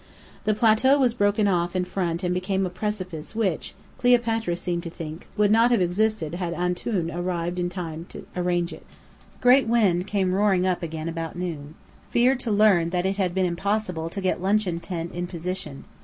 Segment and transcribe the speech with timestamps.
[0.45, 4.89] The plateau was broken off in front and became a precipice which, Cleopatra seemed to
[4.89, 8.81] think, would not have existed had "Antoun" arrived in tune to arrange it.
[9.41, 11.75] Great wind came roaring up again about noon.
[12.09, 15.83] Feared to learn that it had been impossible to get luncheon tent in position.